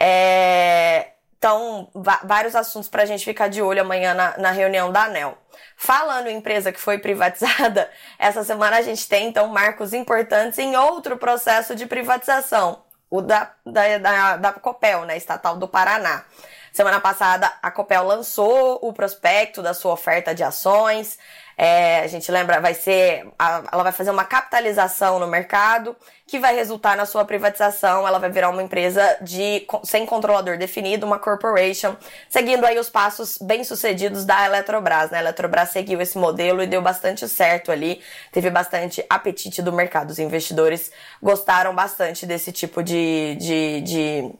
É, 0.00 1.08
então, 1.44 1.90
vários 2.24 2.56
assuntos 2.56 2.88
para 2.88 3.02
a 3.02 3.04
gente 3.04 3.22
ficar 3.22 3.48
de 3.48 3.60
olho 3.60 3.82
amanhã 3.82 4.14
na, 4.14 4.38
na 4.38 4.50
reunião 4.50 4.90
da 4.90 5.04
ANEL. 5.04 5.36
Falando 5.76 6.28
em 6.28 6.38
empresa 6.38 6.72
que 6.72 6.80
foi 6.80 6.96
privatizada, 7.04 7.90
essa 8.18 8.42
semana 8.42 8.78
a 8.78 8.80
gente 8.80 9.06
tem 9.06 9.28
então 9.28 9.48
marcos 9.48 9.92
importantes 9.92 10.58
em 10.58 10.74
outro 10.74 11.18
processo 11.18 11.74
de 11.74 11.84
privatização, 11.84 12.82
o 13.10 13.20
da, 13.20 13.52
da, 13.66 13.98
da, 13.98 14.36
da 14.38 14.52
Copel, 14.54 15.04
né, 15.04 15.18
estatal 15.18 15.58
do 15.58 15.68
Paraná. 15.68 16.24
Semana 16.74 16.98
passada, 16.98 17.52
a 17.62 17.70
Copel 17.70 18.02
lançou 18.02 18.80
o 18.82 18.92
prospecto 18.92 19.62
da 19.62 19.72
sua 19.72 19.92
oferta 19.92 20.34
de 20.34 20.42
ações. 20.42 21.20
É, 21.56 22.00
a 22.00 22.08
gente 22.08 22.32
lembra, 22.32 22.60
vai 22.60 22.74
ser, 22.74 23.28
ela 23.38 23.84
vai 23.84 23.92
fazer 23.92 24.10
uma 24.10 24.24
capitalização 24.24 25.20
no 25.20 25.28
mercado 25.28 25.94
que 26.26 26.36
vai 26.36 26.52
resultar 26.52 26.96
na 26.96 27.06
sua 27.06 27.24
privatização. 27.24 28.08
Ela 28.08 28.18
vai 28.18 28.28
virar 28.28 28.50
uma 28.50 28.60
empresa 28.60 29.18
de 29.20 29.64
sem 29.84 30.04
controlador 30.04 30.58
definido, 30.58 31.06
uma 31.06 31.16
corporation, 31.16 31.96
seguindo 32.28 32.64
aí 32.64 32.76
os 32.76 32.90
passos 32.90 33.38
bem 33.40 33.62
sucedidos 33.62 34.24
da 34.24 34.44
Eletrobras. 34.44 35.12
Né? 35.12 35.18
A 35.18 35.20
Eletrobras 35.20 35.68
seguiu 35.68 36.00
esse 36.00 36.18
modelo 36.18 36.60
e 36.60 36.66
deu 36.66 36.82
bastante 36.82 37.28
certo 37.28 37.70
ali, 37.70 38.02
teve 38.32 38.50
bastante 38.50 39.06
apetite 39.08 39.62
do 39.62 39.72
mercado. 39.72 40.10
Os 40.10 40.18
investidores 40.18 40.90
gostaram 41.22 41.72
bastante 41.72 42.26
desse 42.26 42.50
tipo 42.50 42.82
de, 42.82 43.36
de, 43.36 43.80
de, 43.82 44.34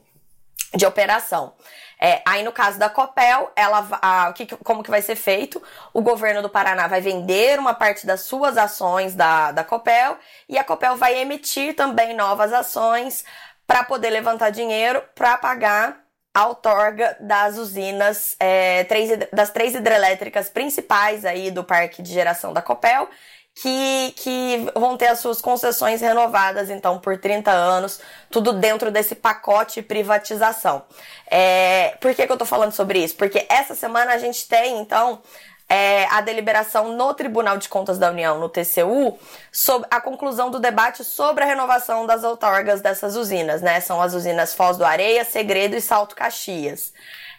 de 0.74 0.86
operação. 0.86 1.54
É, 2.00 2.20
aí 2.26 2.42
no 2.42 2.52
caso 2.52 2.78
da 2.78 2.88
Copel, 2.88 3.50
ela, 3.56 3.86
a, 4.02 4.32
que, 4.32 4.46
como 4.56 4.82
que 4.82 4.90
vai 4.90 5.00
ser 5.00 5.16
feito? 5.16 5.62
O 5.92 6.02
governo 6.02 6.42
do 6.42 6.50
Paraná 6.50 6.86
vai 6.86 7.00
vender 7.00 7.58
uma 7.58 7.72
parte 7.72 8.06
das 8.06 8.22
suas 8.22 8.58
ações 8.58 9.14
da, 9.14 9.52
da 9.52 9.64
Copel 9.64 10.18
e 10.48 10.58
a 10.58 10.64
Copel 10.64 10.96
vai 10.96 11.16
emitir 11.18 11.74
também 11.74 12.14
novas 12.14 12.52
ações 12.52 13.24
para 13.66 13.84
poder 13.84 14.10
levantar 14.10 14.50
dinheiro 14.50 15.02
para 15.14 15.38
pagar 15.38 16.04
a 16.34 16.48
outorga 16.48 17.16
das 17.20 17.56
usinas, 17.56 18.34
é, 18.40 18.82
três, 18.84 19.10
das 19.32 19.50
três 19.50 19.74
hidrelétricas 19.74 20.48
principais 20.48 21.24
aí 21.24 21.50
do 21.50 21.62
parque 21.62 22.02
de 22.02 22.12
geração 22.12 22.52
da 22.52 22.60
Copel 22.60 23.08
que, 23.54 24.12
que 24.16 24.66
vão 24.74 24.96
ter 24.96 25.06
as 25.06 25.20
suas 25.20 25.40
concessões 25.40 26.00
renovadas, 26.00 26.70
então, 26.70 26.98
por 26.98 27.18
30 27.18 27.50
anos, 27.50 28.00
tudo 28.28 28.52
dentro 28.52 28.90
desse 28.90 29.14
pacote 29.14 29.80
privatização. 29.80 30.82
É, 31.30 31.96
por 32.00 32.14
que, 32.14 32.26
que 32.26 32.32
eu 32.32 32.36
tô 32.36 32.44
falando 32.44 32.72
sobre 32.72 32.98
isso? 33.02 33.14
Porque 33.14 33.46
essa 33.48 33.74
semana 33.74 34.12
a 34.12 34.18
gente 34.18 34.48
tem, 34.48 34.80
então, 34.80 35.22
é, 35.68 36.04
a 36.06 36.20
deliberação 36.20 36.94
no 36.96 37.14
Tribunal 37.14 37.56
de 37.56 37.68
Contas 37.68 37.96
da 37.96 38.10
União, 38.10 38.38
no 38.38 38.48
TCU, 38.48 39.18
sobre 39.52 39.88
a 39.90 40.00
conclusão 40.00 40.50
do 40.50 40.58
debate 40.58 41.04
sobre 41.04 41.44
a 41.44 41.46
renovação 41.46 42.06
das 42.06 42.24
outorgas 42.24 42.80
dessas 42.80 43.16
usinas, 43.16 43.62
né? 43.62 43.80
São 43.80 44.02
as 44.02 44.14
usinas 44.14 44.52
Foz 44.52 44.76
do 44.76 44.84
Areia, 44.84 45.24
Segredo 45.24 45.76
e 45.76 45.80
Salto 45.80 46.14
Caxias. 46.14 46.92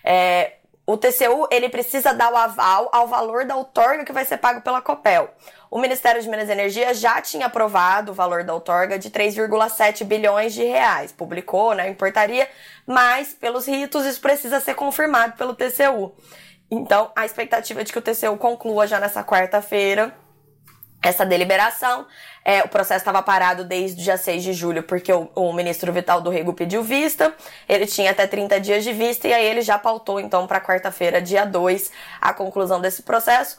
É, 0.03 0.53
o 0.87 0.97
TCU 0.97 1.47
ele 1.49 1.67
precisa 1.67 2.13
dar 2.13 2.31
o 2.31 2.37
aval 2.37 2.89
ao 2.91 3.07
valor 3.07 3.45
da 3.45 3.55
outorga 3.55 4.05
que 4.05 4.13
vai 4.13 4.23
ser 4.23 4.37
pago 4.37 4.61
pela 4.61 4.81
Copel. 4.81 5.29
O 5.71 5.79
Ministério 5.79 6.21
de 6.21 6.29
Minas 6.29 6.47
e 6.47 6.51
Energia 6.51 6.93
já 6.93 7.19
tinha 7.21 7.47
aprovado 7.47 8.11
o 8.11 8.15
valor 8.15 8.43
da 8.43 8.53
outorga 8.53 8.99
de 8.99 9.09
3,7 9.09 10.03
bilhões 10.03 10.53
de 10.53 10.63
reais, 10.63 11.11
publicou, 11.11 11.73
né, 11.73 11.89
em 11.89 11.93
portaria, 11.95 12.47
mas 12.85 13.33
pelos 13.33 13.67
ritos 13.67 14.05
isso 14.05 14.21
precisa 14.21 14.59
ser 14.59 14.75
confirmado 14.75 15.33
pelo 15.35 15.55
TCU. 15.55 16.13
Então, 16.69 17.11
a 17.15 17.25
expectativa 17.25 17.81
é 17.81 17.83
de 17.83 17.91
que 17.91 17.99
o 17.99 18.01
TCU 18.01 18.37
conclua 18.37 18.85
já 18.85 18.99
nessa 18.99 19.23
quarta-feira 19.23 20.13
essa 21.05 21.23
deliberação. 21.23 22.07
É, 22.43 22.61
o 22.61 22.67
processo 22.67 22.99
estava 22.99 23.21
parado 23.21 23.63
desde 23.63 23.99
o 23.99 24.03
dia 24.03 24.17
6 24.17 24.43
de 24.43 24.53
julho, 24.53 24.83
porque 24.83 25.11
o, 25.11 25.29
o, 25.35 25.53
ministro 25.53 25.91
Vital 25.91 26.21
do 26.21 26.29
Rego 26.29 26.53
pediu 26.53 26.83
vista. 26.83 27.33
Ele 27.69 27.85
tinha 27.85 28.11
até 28.11 28.27
30 28.27 28.59
dias 28.59 28.83
de 28.83 28.91
vista 28.91 29.27
e 29.27 29.33
aí 29.33 29.45
ele 29.45 29.61
já 29.61 29.77
pautou, 29.77 30.19
então, 30.19 30.45
para 30.45 30.59
quarta-feira, 30.59 31.21
dia 31.21 31.45
2, 31.45 31.91
a 32.21 32.33
conclusão 32.33 32.81
desse 32.81 33.03
processo. 33.03 33.57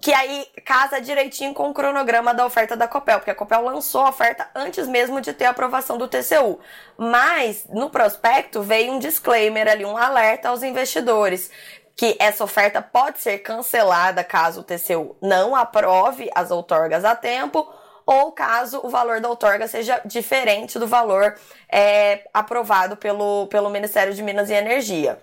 Que 0.00 0.12
aí 0.12 0.46
casa 0.64 1.00
direitinho 1.00 1.52
com 1.52 1.70
o 1.70 1.74
cronograma 1.74 2.32
da 2.32 2.46
oferta 2.46 2.76
da 2.76 2.86
Copel, 2.86 3.18
porque 3.18 3.32
a 3.32 3.34
Copel 3.34 3.64
lançou 3.64 4.02
a 4.02 4.10
oferta 4.10 4.48
antes 4.54 4.86
mesmo 4.86 5.20
de 5.20 5.32
ter 5.32 5.46
a 5.46 5.50
aprovação 5.50 5.98
do 5.98 6.06
TCU. 6.06 6.60
Mas 6.96 7.64
no 7.68 7.90
prospecto 7.90 8.62
veio 8.62 8.92
um 8.92 8.98
disclaimer 9.00 9.68
ali, 9.68 9.84
um 9.84 9.96
alerta 9.96 10.50
aos 10.50 10.62
investidores 10.62 11.50
que 11.98 12.16
essa 12.20 12.44
oferta 12.44 12.80
pode 12.80 13.18
ser 13.18 13.38
cancelada 13.38 14.22
caso 14.22 14.60
o 14.60 14.62
TCU 14.62 15.16
não 15.20 15.56
aprove 15.56 16.30
as 16.32 16.52
outorgas 16.52 17.04
a 17.04 17.16
tempo 17.16 17.68
ou 18.06 18.30
caso 18.30 18.80
o 18.84 18.88
valor 18.88 19.20
da 19.20 19.28
outorga 19.28 19.66
seja 19.66 20.00
diferente 20.04 20.78
do 20.78 20.86
valor 20.86 21.36
é, 21.68 22.22
aprovado 22.32 22.96
pelo, 22.96 23.48
pelo 23.48 23.68
Ministério 23.68 24.14
de 24.14 24.22
Minas 24.22 24.48
e 24.48 24.54
Energia. 24.54 25.18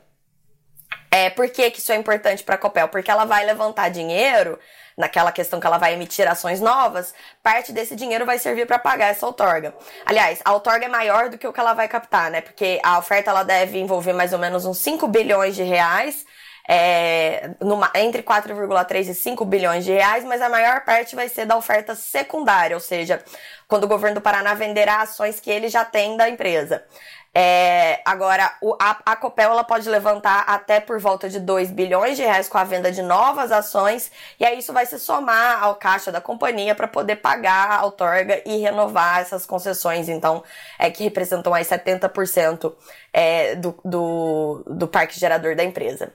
É, 1.10 1.30
por 1.30 1.48
que, 1.50 1.72
que 1.72 1.80
isso 1.80 1.94
é 1.94 1.96
importante 1.96 2.44
para 2.44 2.56
a 2.56 2.58
Copel? 2.58 2.90
Porque 2.90 3.10
ela 3.10 3.24
vai 3.24 3.46
levantar 3.46 3.88
dinheiro 3.88 4.60
naquela 4.98 5.32
questão 5.32 5.62
que 5.62 5.68
ela 5.68 5.78
vai 5.78 5.94
emitir 5.94 6.30
ações 6.30 6.60
novas, 6.60 7.14
parte 7.42 7.72
desse 7.72 7.96
dinheiro 7.96 8.26
vai 8.26 8.38
servir 8.38 8.66
para 8.66 8.80
pagar 8.80 9.08
essa 9.08 9.26
outorga. 9.26 9.74
Aliás, 10.06 10.42
a 10.44 10.52
outorga 10.52 10.86
é 10.86 10.90
maior 10.90 11.30
do 11.30 11.38
que 11.38 11.48
o 11.48 11.54
que 11.54 11.60
ela 11.60 11.74
vai 11.74 11.88
captar, 11.88 12.30
né? 12.30 12.42
Porque 12.42 12.82
a 12.84 13.00
oferta 13.00 13.30
ela 13.30 13.44
deve 13.44 13.80
envolver 13.80 14.12
mais 14.12 14.34
ou 14.34 14.40
menos 14.40 14.66
uns 14.66 14.78
5 14.80 15.08
bilhões 15.08 15.56
de 15.56 15.64
reais 15.64 16.26
é, 16.68 17.52
numa, 17.60 17.92
entre 17.96 18.24
4,3 18.24 19.10
e 19.10 19.14
5 19.14 19.46
bilhões 19.46 19.86
de 19.86 19.92
reais, 19.92 20.24
mas 20.24 20.42
a 20.42 20.50
maior 20.50 20.84
parte 20.84 21.16
vai 21.16 21.30
ser 21.30 21.46
da 21.46 21.56
oferta 21.56 21.96
secundária, 21.96 22.76
ou 22.76 22.80
seja, 22.80 23.24
quando 23.68 23.84
o 23.84 23.88
governo 23.88 24.16
do 24.16 24.22
Paraná 24.22 24.54
venderá 24.54 25.02
ações 25.02 25.40
que 25.40 25.50
ele 25.50 25.70
já 25.70 25.86
tem 25.86 26.18
da 26.18 26.30
empresa. 26.30 26.84
É, 27.38 28.00
agora, 28.06 28.50
o, 28.62 28.78
a, 28.80 28.98
a 29.06 29.16
Copel 29.18 29.52
ela 29.52 29.64
pode 29.66 29.90
levantar 29.90 30.46
até 30.48 30.80
por 30.80 30.98
volta 31.02 31.30
de 31.30 31.38
2 31.38 31.70
bilhões 31.70 32.16
de 32.16 32.24
reais 32.24 32.48
com 32.48 32.58
a 32.58 32.64
venda 32.64 32.90
de 32.94 33.02
novas 33.02 33.52
ações, 33.52 34.10
e 34.40 34.46
aí 34.46 34.60
isso 34.60 34.72
vai 34.72 34.86
se 34.86 34.98
somar 34.98 35.62
ao 35.62 35.76
caixa 35.76 36.14
da 36.14 36.22
companhia 36.22 36.74
para 36.74 36.88
poder 36.88 37.18
pagar 37.18 37.72
a 37.72 37.84
outorga 37.84 38.42
e 38.46 38.60
renovar 38.60 39.20
essas 39.20 39.46
concessões, 39.46 40.08
então, 40.08 40.42
é 40.80 40.90
que 40.90 41.04
representam 41.04 41.54
aí 41.54 41.66
70% 41.66 42.74
é, 43.12 43.56
do, 43.56 43.78
do, 43.84 44.64
do 44.66 44.88
parque 44.88 45.20
gerador 45.20 45.58
da 45.58 45.64
empresa. 45.66 46.14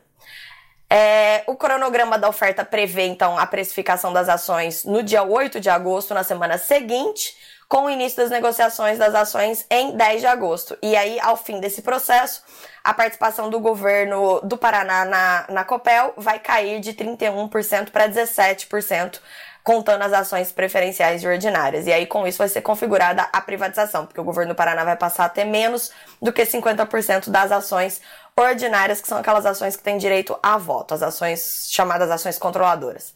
É, 0.92 1.44
o 1.46 1.54
cronograma 1.54 2.18
da 2.18 2.28
oferta 2.28 2.64
prevê, 2.64 3.06
então, 3.06 3.38
a 3.38 3.46
precificação 3.46 4.12
das 4.12 4.28
ações 4.28 4.84
no 4.84 5.04
dia 5.04 5.22
8 5.22 5.60
de 5.60 5.70
agosto, 5.70 6.12
na 6.12 6.24
semana 6.24 6.58
seguinte, 6.58 7.36
com 7.68 7.84
o 7.84 7.90
início 7.90 8.16
das 8.16 8.30
negociações 8.30 8.98
das 8.98 9.14
ações 9.14 9.64
em 9.70 9.96
10 9.96 10.20
de 10.22 10.26
agosto. 10.26 10.76
E 10.82 10.96
aí, 10.96 11.20
ao 11.20 11.36
fim 11.36 11.60
desse 11.60 11.82
processo, 11.82 12.42
a 12.82 12.92
participação 12.92 13.48
do 13.48 13.60
governo 13.60 14.40
do 14.40 14.58
Paraná 14.58 15.04
na, 15.04 15.46
na 15.48 15.64
Copel 15.64 16.12
vai 16.16 16.40
cair 16.40 16.80
de 16.80 16.92
31% 16.92 17.90
para 17.90 18.08
17%, 18.08 19.20
contando 19.62 20.02
as 20.02 20.12
ações 20.12 20.50
preferenciais 20.50 21.22
e 21.22 21.28
ordinárias. 21.28 21.86
E 21.86 21.92
aí, 21.92 22.06
com 22.06 22.26
isso, 22.26 22.38
vai 22.38 22.48
ser 22.48 22.62
configurada 22.62 23.28
a 23.32 23.40
privatização, 23.40 24.04
porque 24.04 24.20
o 24.20 24.24
governo 24.24 24.52
do 24.52 24.56
Paraná 24.56 24.82
vai 24.82 24.96
passar 24.96 25.26
a 25.26 25.28
ter 25.28 25.44
menos 25.44 25.92
do 26.20 26.32
que 26.32 26.42
50% 26.42 27.30
das 27.30 27.52
ações 27.52 28.00
ordinárias, 28.40 29.00
que 29.00 29.08
são 29.08 29.18
aquelas 29.18 29.46
ações 29.46 29.76
que 29.76 29.82
têm 29.82 29.98
direito 29.98 30.38
a 30.42 30.56
voto, 30.58 30.94
as 30.94 31.02
ações 31.02 31.68
chamadas 31.70 32.10
ações 32.10 32.38
controladoras. 32.38 33.14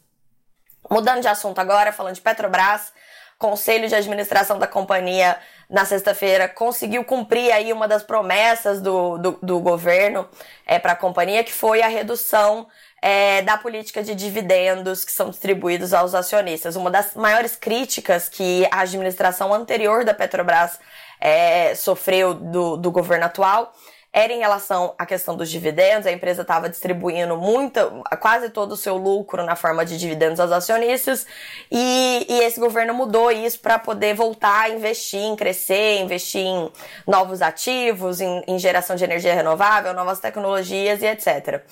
Mudando 0.90 1.22
de 1.22 1.28
assunto 1.28 1.58
agora, 1.58 1.92
falando 1.92 2.14
de 2.14 2.20
Petrobras, 2.20 2.92
Conselho 3.38 3.88
de 3.88 3.94
Administração 3.94 4.58
da 4.58 4.66
companhia 4.66 5.36
na 5.68 5.84
sexta-feira 5.84 6.48
conseguiu 6.48 7.04
cumprir 7.04 7.50
aí 7.52 7.72
uma 7.72 7.88
das 7.88 8.02
promessas 8.02 8.80
do, 8.80 9.18
do, 9.18 9.38
do 9.42 9.60
governo 9.60 10.28
é, 10.66 10.78
para 10.78 10.92
a 10.92 10.96
companhia, 10.96 11.42
que 11.42 11.52
foi 11.52 11.82
a 11.82 11.88
redução 11.88 12.68
é, 13.02 13.42
da 13.42 13.58
política 13.58 14.02
de 14.02 14.14
dividendos 14.14 15.04
que 15.04 15.12
são 15.12 15.30
distribuídos 15.30 15.92
aos 15.92 16.14
acionistas. 16.14 16.76
Uma 16.76 16.90
das 16.90 17.14
maiores 17.14 17.56
críticas 17.56 18.28
que 18.28 18.66
a 18.70 18.80
administração 18.80 19.52
anterior 19.52 20.04
da 20.04 20.14
Petrobras 20.14 20.78
é, 21.20 21.74
sofreu 21.74 22.34
do, 22.34 22.76
do 22.76 22.90
governo 22.90 23.26
atual 23.26 23.74
era 24.14 24.32
em 24.32 24.38
relação 24.38 24.94
à 24.96 25.04
questão 25.04 25.36
dos 25.36 25.50
dividendos. 25.50 26.06
A 26.06 26.12
empresa 26.12 26.42
estava 26.42 26.68
distribuindo 26.68 27.36
muita, 27.36 27.90
quase 28.20 28.48
todo 28.48 28.72
o 28.72 28.76
seu 28.76 28.96
lucro 28.96 29.42
na 29.42 29.56
forma 29.56 29.84
de 29.84 29.98
dividendos 29.98 30.38
aos 30.38 30.52
acionistas 30.52 31.26
e, 31.68 32.24
e 32.28 32.38
esse 32.44 32.60
governo 32.60 32.94
mudou 32.94 33.32
isso 33.32 33.58
para 33.58 33.76
poder 33.76 34.14
voltar 34.14 34.66
a 34.66 34.68
investir 34.70 35.18
em 35.18 35.34
crescer, 35.34 35.98
investir 35.98 36.42
em 36.42 36.70
novos 37.08 37.42
ativos, 37.42 38.20
em, 38.20 38.44
em 38.46 38.56
geração 38.56 38.94
de 38.94 39.02
energia 39.02 39.34
renovável, 39.34 39.92
novas 39.92 40.20
tecnologias 40.20 41.02
e 41.02 41.06
etc. 41.06 41.64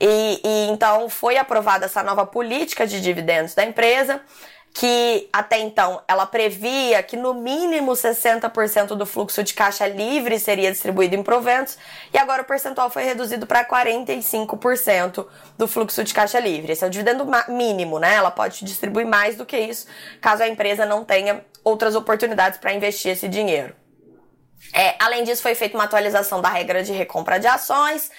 E, 0.00 0.40
e 0.44 0.70
então 0.70 1.08
foi 1.08 1.38
aprovada 1.38 1.86
essa 1.86 2.04
nova 2.04 2.24
política 2.24 2.86
de 2.86 3.00
dividendos 3.00 3.52
da 3.52 3.64
empresa 3.64 4.20
que 4.72 5.28
até 5.32 5.58
então 5.58 6.00
ela 6.06 6.26
previa 6.26 7.02
que 7.02 7.16
no 7.16 7.34
mínimo 7.34 7.92
60% 7.92 8.88
do 8.88 9.04
fluxo 9.04 9.42
de 9.42 9.52
caixa 9.52 9.86
livre 9.86 10.38
seria 10.38 10.70
distribuído 10.70 11.16
em 11.16 11.22
proventos, 11.22 11.76
e 12.12 12.18
agora 12.18 12.42
o 12.42 12.44
percentual 12.44 12.88
foi 12.88 13.04
reduzido 13.04 13.46
para 13.46 13.64
45% 13.64 15.26
do 15.58 15.66
fluxo 15.66 16.04
de 16.04 16.14
caixa 16.14 16.38
livre. 16.38 16.72
Esse 16.72 16.84
é 16.84 16.86
o 16.86 16.90
dividendo 16.90 17.26
mínimo, 17.48 17.98
né? 17.98 18.14
Ela 18.14 18.30
pode 18.30 18.64
distribuir 18.64 19.06
mais 19.06 19.36
do 19.36 19.44
que 19.44 19.58
isso, 19.58 19.86
caso 20.20 20.42
a 20.42 20.48
empresa 20.48 20.86
não 20.86 21.04
tenha 21.04 21.44
outras 21.64 21.94
oportunidades 21.94 22.58
para 22.58 22.72
investir 22.72 23.12
esse 23.12 23.28
dinheiro. 23.28 23.74
É, 24.72 24.94
além 24.98 25.24
disso, 25.24 25.42
foi 25.42 25.54
feita 25.54 25.76
uma 25.76 25.84
atualização 25.84 26.40
da 26.40 26.48
regra 26.48 26.82
de 26.82 26.92
recompra 26.92 27.40
de 27.40 27.46
ações. 27.46 28.10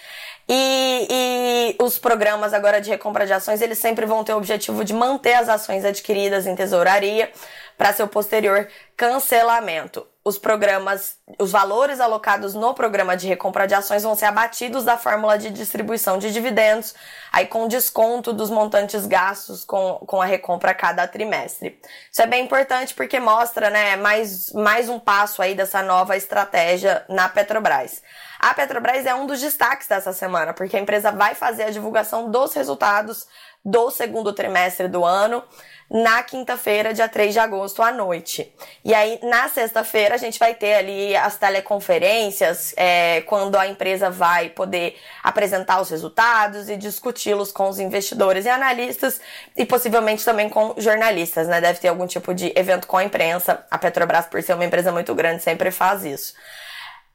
E, 0.53 1.07
e, 1.09 1.75
os 1.81 1.97
programas 1.97 2.53
agora 2.53 2.81
de 2.81 2.89
recompra 2.89 3.25
de 3.25 3.31
ações, 3.31 3.61
eles 3.61 3.77
sempre 3.77 4.05
vão 4.05 4.21
ter 4.21 4.33
o 4.33 4.37
objetivo 4.37 4.83
de 4.83 4.93
manter 4.93 5.35
as 5.35 5.47
ações 5.47 5.85
adquiridas 5.85 6.45
em 6.45 6.53
tesouraria 6.53 7.31
para 7.77 7.93
seu 7.93 8.05
posterior 8.05 8.67
cancelamento. 8.97 10.05
os 10.23 10.37
programas, 10.37 11.15
os 11.39 11.51
valores 11.51 11.99
alocados 11.99 12.53
no 12.53 12.75
programa 12.75 13.17
de 13.17 13.27
recompra 13.27 13.65
de 13.65 13.73
ações 13.73 14.03
vão 14.03 14.13
ser 14.13 14.25
abatidos 14.25 14.83
da 14.83 14.97
fórmula 14.97 15.35
de 15.37 15.49
distribuição 15.49 16.19
de 16.19 16.31
dividendos, 16.31 16.93
aí 17.31 17.47
com 17.47 17.67
desconto 17.67 18.31
dos 18.31 18.51
montantes 18.51 19.07
gastos 19.07 19.63
com, 19.63 19.93
com 20.05 20.21
a 20.21 20.25
recompra 20.25 20.71
a 20.71 20.75
cada 20.75 21.07
trimestre. 21.07 21.79
Isso 22.11 22.21
é 22.21 22.27
bem 22.27 22.43
importante 22.43 22.93
porque 22.93 23.19
mostra, 23.19 23.69
né, 23.71 23.95
mais, 23.95 24.51
mais 24.51 24.89
um 24.89 24.99
passo 24.99 25.41
aí 25.41 25.55
dessa 25.55 25.81
nova 25.81 26.15
estratégia 26.15 27.03
na 27.09 27.27
Petrobras. 27.29 28.03
A 28.41 28.55
Petrobras 28.55 29.05
é 29.05 29.13
um 29.13 29.27
dos 29.27 29.39
destaques 29.39 29.87
dessa 29.87 30.11
semana, 30.11 30.51
porque 30.51 30.75
a 30.75 30.79
empresa 30.79 31.11
vai 31.11 31.35
fazer 31.35 31.61
a 31.65 31.69
divulgação 31.69 32.31
dos 32.31 32.55
resultados 32.55 33.27
do 33.63 33.91
segundo 33.91 34.33
trimestre 34.33 34.87
do 34.87 35.05
ano 35.05 35.43
na 35.87 36.23
quinta-feira, 36.23 36.91
dia 36.91 37.07
3 37.07 37.33
de 37.33 37.39
agosto, 37.39 37.83
à 37.83 37.91
noite. 37.91 38.51
E 38.83 38.95
aí, 38.95 39.19
na 39.21 39.47
sexta-feira, 39.47 40.15
a 40.15 40.17
gente 40.17 40.39
vai 40.39 40.55
ter 40.55 40.73
ali 40.73 41.15
as 41.15 41.37
teleconferências, 41.37 42.73
é, 42.75 43.21
quando 43.27 43.55
a 43.57 43.67
empresa 43.67 44.09
vai 44.09 44.49
poder 44.49 44.97
apresentar 45.21 45.79
os 45.79 45.91
resultados 45.91 46.67
e 46.67 46.75
discuti-los 46.77 47.51
com 47.51 47.69
os 47.69 47.77
investidores 47.77 48.45
e 48.45 48.49
analistas, 48.49 49.21
e 49.55 49.67
possivelmente 49.67 50.25
também 50.25 50.49
com 50.49 50.73
jornalistas, 50.77 51.47
né? 51.47 51.61
Deve 51.61 51.79
ter 51.79 51.89
algum 51.89 52.07
tipo 52.07 52.33
de 52.33 52.51
evento 52.55 52.87
com 52.87 52.97
a 52.97 53.03
imprensa. 53.03 53.63
A 53.69 53.77
Petrobras, 53.77 54.25
por 54.25 54.41
ser 54.41 54.55
uma 54.55 54.65
empresa 54.65 54.91
muito 54.91 55.13
grande, 55.13 55.43
sempre 55.43 55.69
faz 55.69 56.03
isso. 56.03 56.33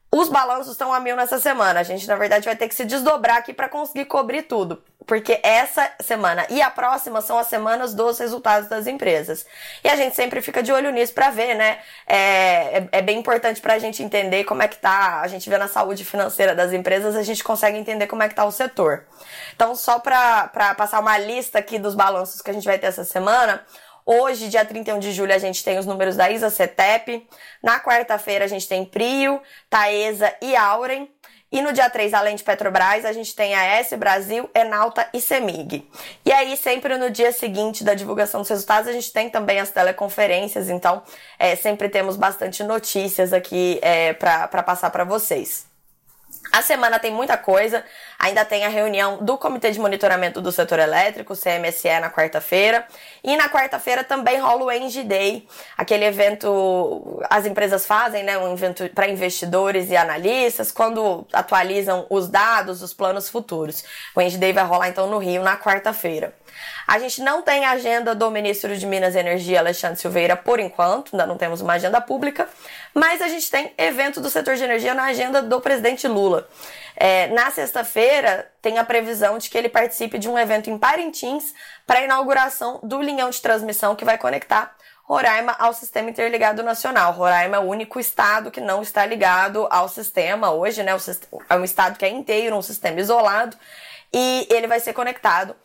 Os 0.09 0.29
balanços 0.29 0.71
estão 0.71 0.93
a 0.93 0.99
mil 0.99 1.15
nessa 1.15 1.37
semana. 1.37 1.81
A 1.81 1.83
gente, 1.83 2.07
na 2.07 2.15
verdade, 2.15 2.45
vai 2.45 2.55
ter 2.55 2.67
que 2.67 2.75
se 2.75 2.85
desdobrar 2.85 3.37
aqui 3.37 3.53
para 3.53 3.67
conseguir 3.67 4.05
cobrir 4.05 4.43
tudo. 4.43 4.81
Porque 5.05 5.39
essa 5.41 5.89
semana 6.01 6.45
e 6.49 6.61
a 6.61 6.69
próxima 6.69 7.21
são 7.21 7.37
as 7.37 7.47
semanas 7.47 7.93
dos 7.93 8.19
resultados 8.19 8.67
das 8.67 8.87
empresas. 8.87 9.45
E 9.83 9.87
a 9.87 9.95
gente 9.95 10.15
sempre 10.15 10.41
fica 10.41 10.61
de 10.61 10.71
olho 10.71 10.91
nisso 10.91 11.13
para 11.13 11.29
ver, 11.29 11.55
né? 11.55 11.79
É, 12.05 12.17
é, 12.17 12.89
é 12.91 13.01
bem 13.01 13.19
importante 13.19 13.61
para 13.61 13.75
a 13.75 13.79
gente 13.79 14.03
entender 14.03 14.43
como 14.43 14.61
é 14.61 14.67
que 14.67 14.77
tá. 14.77 15.21
A 15.21 15.27
gente 15.27 15.49
vê 15.49 15.57
na 15.57 15.67
saúde 15.67 16.03
financeira 16.03 16.53
das 16.53 16.73
empresas, 16.73 17.15
a 17.15 17.23
gente 17.23 17.43
consegue 17.43 17.77
entender 17.77 18.07
como 18.07 18.23
é 18.23 18.27
que 18.27 18.35
tá 18.35 18.43
o 18.43 18.51
setor. 18.51 19.05
Então, 19.55 19.75
só 19.75 19.99
para 19.99 20.75
passar 20.77 20.99
uma 20.99 21.17
lista 21.17 21.59
aqui 21.59 21.79
dos 21.79 21.95
balanços 21.95 22.41
que 22.41 22.49
a 22.49 22.53
gente 22.53 22.65
vai 22.65 22.77
ter 22.77 22.87
essa 22.87 23.05
semana. 23.05 23.63
Hoje, 24.09 24.47
dia 24.47 24.63
31 24.63 24.99
de 24.99 25.11
julho, 25.11 25.33
a 25.33 25.37
gente 25.37 25.61
tem 25.61 25.77
os 25.77 25.85
números 25.85 26.15
da 26.15 26.31
Isa 26.31 26.49
Cetep. 26.49 27.27
Na 27.61 27.77
quarta-feira, 27.77 28.45
a 28.45 28.47
gente 28.47 28.65
tem 28.65 28.85
Prio, 28.85 29.41
Taesa 29.69 30.33
e 30.41 30.55
Auren. 30.55 31.09
E 31.51 31.61
no 31.61 31.73
dia 31.73 31.89
3, 31.89 32.13
além 32.13 32.37
de 32.37 32.41
Petrobras, 32.41 33.03
a 33.03 33.11
gente 33.11 33.35
tem 33.35 33.53
a 33.53 33.65
S 33.65 33.97
Brasil, 33.97 34.49
Enalta 34.55 35.09
e 35.13 35.19
Semig. 35.19 35.85
E 36.23 36.31
aí, 36.31 36.55
sempre 36.55 36.97
no 36.97 37.09
dia 37.09 37.33
seguinte 37.33 37.83
da 37.83 37.93
divulgação 37.93 38.39
dos 38.39 38.49
resultados, 38.49 38.87
a 38.87 38.93
gente 38.93 39.11
tem 39.11 39.29
também 39.29 39.59
as 39.59 39.71
teleconferências, 39.71 40.69
então 40.69 41.03
é, 41.37 41.57
sempre 41.57 41.89
temos 41.89 42.15
bastante 42.15 42.63
notícias 42.63 43.33
aqui 43.33 43.77
é, 43.81 44.13
para 44.13 44.63
passar 44.63 44.89
para 44.89 45.03
vocês. 45.03 45.65
A 46.51 46.61
semana 46.61 46.97
tem 46.97 47.11
muita 47.11 47.37
coisa. 47.37 47.83
Ainda 48.19 48.43
tem 48.43 48.65
a 48.65 48.69
reunião 48.69 49.17
do 49.17 49.37
Comitê 49.37 49.71
de 49.71 49.79
Monitoramento 49.79 50.41
do 50.41 50.51
Setor 50.51 50.79
Elétrico, 50.79 51.35
CMSE, 51.35 51.99
na 51.99 52.09
quarta-feira. 52.09 52.85
E 53.23 53.37
na 53.37 53.47
quarta-feira 53.49 54.03
também 54.03 54.39
rola 54.39 54.65
o 54.65 54.71
Engie 54.71 55.03
Day, 55.03 55.47
aquele 55.77 56.05
evento 56.05 57.21
as 57.29 57.45
empresas 57.45 57.85
fazem, 57.85 58.23
né, 58.23 58.37
um 58.37 58.53
evento 58.53 58.89
para 58.89 59.07
investidores 59.07 59.89
e 59.89 59.95
analistas, 59.95 60.71
quando 60.71 61.27
atualizam 61.31 62.05
os 62.09 62.27
dados, 62.27 62.81
os 62.81 62.93
planos 62.93 63.29
futuros. 63.29 63.83
O 64.15 64.21
Engie 64.21 64.37
Day 64.37 64.53
vai 64.53 64.63
rolar 64.63 64.89
então 64.89 65.07
no 65.07 65.17
Rio 65.17 65.43
na 65.43 65.57
quarta-feira. 65.57 66.33
A 66.87 66.97
gente 66.99 67.21
não 67.21 67.41
tem 67.41 67.65
agenda 67.65 68.15
do 68.15 68.31
ministro 68.31 68.75
de 68.77 68.85
Minas 68.85 69.13
e 69.13 69.19
Energia, 69.19 69.59
Alexandre 69.59 69.99
Silveira, 69.99 70.35
por 70.35 70.59
enquanto, 70.59 71.11
ainda 71.13 71.25
não 71.25 71.37
temos 71.37 71.61
uma 71.61 71.73
agenda 71.73 71.99
pública, 71.99 72.47
mas 72.93 73.21
a 73.21 73.27
gente 73.27 73.51
tem 73.51 73.73
evento 73.77 74.21
do 74.21 74.29
setor 74.29 74.55
de 74.55 74.63
energia 74.63 74.93
na 74.93 75.03
agenda 75.03 75.41
do 75.41 75.59
presidente 75.59 76.07
Lula. 76.07 76.47
É, 76.95 77.27
na 77.27 77.51
sexta-feira, 77.51 78.06
tem 78.61 78.77
a 78.77 78.83
previsão 78.83 79.37
de 79.37 79.49
que 79.49 79.57
ele 79.57 79.69
participe 79.69 80.17
de 80.17 80.29
um 80.29 80.37
evento 80.37 80.69
em 80.69 80.77
Parintins 80.77 81.53
para 81.85 81.99
a 81.99 82.03
inauguração 82.03 82.79
do 82.83 83.01
linhão 83.01 83.29
de 83.29 83.41
transmissão 83.41 83.95
que 83.95 84.05
vai 84.05 84.17
conectar 84.17 84.75
Roraima 85.03 85.55
ao 85.57 85.73
Sistema 85.73 86.09
Interligado 86.09 86.61
Nacional. 86.63 87.13
Roraima 87.13 87.55
é 87.55 87.59
o 87.59 87.63
único 87.63 87.97
estado 87.97 88.51
que 88.51 88.59
não 88.59 88.81
está 88.81 89.05
ligado 89.05 89.65
ao 89.71 89.87
sistema 89.87 90.51
hoje, 90.51 90.83
né? 90.83 90.91
É 91.49 91.55
um 91.55 91.63
estado 91.63 91.97
que 91.97 92.03
é 92.03 92.09
inteiro, 92.09 92.57
um 92.57 92.61
sistema 92.61 92.99
isolado, 92.99 93.55
e 94.13 94.45
ele 94.51 94.67
vai 94.67 94.81
ser 94.81 94.91
conectado 94.91 95.55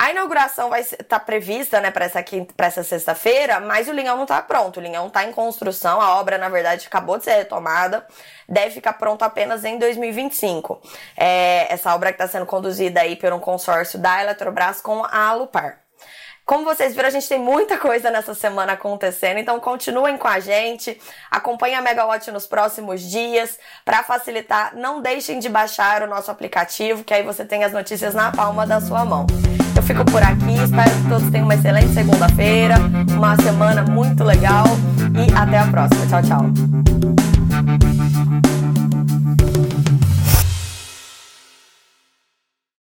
a 0.00 0.10
inauguração 0.10 0.70
vai 0.70 0.80
estar 0.80 1.04
tá 1.04 1.20
prevista, 1.20 1.78
né, 1.78 1.90
para 1.90 2.06
essa, 2.06 2.24
essa 2.56 2.82
sexta-feira, 2.82 3.60
mas 3.60 3.86
o 3.86 3.92
linhão 3.92 4.16
não 4.16 4.22
está 4.22 4.40
pronto. 4.40 4.78
O 4.78 4.82
linhão 4.82 5.08
está 5.08 5.24
em 5.24 5.30
construção, 5.30 6.00
a 6.00 6.18
obra, 6.18 6.38
na 6.38 6.48
verdade, 6.48 6.86
acabou 6.86 7.18
de 7.18 7.24
ser 7.24 7.34
retomada, 7.34 8.06
deve 8.48 8.70
ficar 8.70 8.94
pronto 8.94 9.22
apenas 9.22 9.62
em 9.62 9.78
2025. 9.78 10.80
É, 11.14 11.70
essa 11.70 11.94
obra 11.94 12.12
que 12.12 12.14
está 12.14 12.26
sendo 12.26 12.46
conduzida 12.46 13.02
aí 13.02 13.14
por 13.14 13.30
um 13.34 13.38
consórcio 13.38 13.98
da 13.98 14.22
Eletrobras 14.22 14.80
com 14.80 15.04
a 15.04 15.26
Alupar. 15.26 15.80
Como 16.46 16.64
vocês 16.64 16.94
viram, 16.94 17.08
a 17.08 17.12
gente 17.12 17.28
tem 17.28 17.38
muita 17.38 17.76
coisa 17.76 18.10
nessa 18.10 18.32
semana 18.32 18.72
acontecendo, 18.72 19.36
então 19.36 19.60
continuem 19.60 20.16
com 20.16 20.26
a 20.26 20.40
gente, 20.40 20.98
acompanhem 21.30 21.76
a 21.76 21.82
Megawatt 21.82 22.30
nos 22.30 22.46
próximos 22.46 23.02
dias. 23.02 23.58
Para 23.84 24.02
facilitar, 24.02 24.74
não 24.74 25.02
deixem 25.02 25.38
de 25.38 25.50
baixar 25.50 26.02
o 26.02 26.06
nosso 26.06 26.30
aplicativo, 26.30 27.04
que 27.04 27.12
aí 27.12 27.22
você 27.22 27.44
tem 27.44 27.64
as 27.64 27.72
notícias 27.74 28.14
na 28.14 28.32
palma 28.32 28.66
da 28.66 28.80
sua 28.80 29.04
mão. 29.04 29.26
Fico 29.90 30.04
por 30.04 30.22
aqui, 30.22 30.54
espero 30.54 30.88
que 30.88 31.08
todos 31.08 31.30
tenham 31.30 31.46
uma 31.46 31.54
excelente 31.54 31.92
segunda-feira, 31.92 32.76
uma 33.12 33.34
semana 33.34 33.82
muito 33.82 34.22
legal 34.22 34.64
e 35.16 35.36
até 35.36 35.58
a 35.58 35.66
próxima. 35.66 36.06
Tchau, 36.06 36.22
tchau. 36.22 37.09